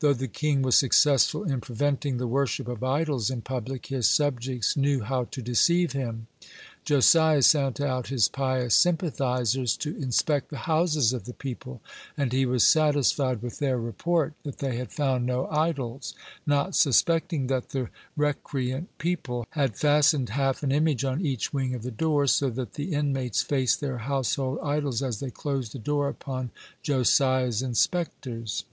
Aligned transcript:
Though 0.00 0.12
the 0.12 0.28
king 0.28 0.60
was 0.60 0.76
successful 0.76 1.42
in 1.42 1.62
preventing 1.62 2.18
the 2.18 2.26
worship 2.26 2.68
of 2.68 2.84
idols 2.84 3.30
in 3.30 3.40
public, 3.40 3.86
his 3.86 4.06
subjects 4.06 4.76
knew 4.76 5.00
how 5.00 5.24
to 5.24 5.40
deceive 5.40 5.92
him. 5.92 6.26
Josiah 6.84 7.40
sent 7.40 7.80
out 7.80 8.08
his 8.08 8.28
pious 8.28 8.74
sympathizers 8.74 9.78
to 9.78 9.96
inspect 9.96 10.50
the 10.50 10.58
houses 10.68 11.14
of 11.14 11.24
the 11.24 11.32
people, 11.32 11.80
and 12.14 12.30
he 12.34 12.44
was 12.44 12.66
satisfied 12.66 13.40
with 13.40 13.58
their 13.58 13.78
report, 13.78 14.34
that 14.42 14.58
they 14.58 14.76
had 14.76 14.92
found 14.92 15.24
no 15.24 15.46
idols, 15.48 16.14
not 16.44 16.74
suspecting 16.76 17.46
that 17.46 17.70
the 17.70 17.88
recreant 18.18 18.90
people 18.98 19.46
has 19.52 19.70
fastened 19.70 20.28
half 20.28 20.62
an 20.62 20.72
image 20.72 21.06
on 21.06 21.22
each 21.24 21.54
wing 21.54 21.74
of 21.74 21.82
the 21.84 21.90
doors, 21.90 22.32
so 22.32 22.50
that 22.50 22.74
the 22.74 22.92
inmates 22.92 23.40
faced 23.40 23.80
their 23.80 23.96
household 23.96 24.58
idols 24.62 25.02
as 25.02 25.20
they 25.20 25.30
closed 25.30 25.72
the 25.72 25.78
door 25.78 26.06
upon 26.08 26.50
Josiah's 26.82 27.62
inspectors. 27.62 28.66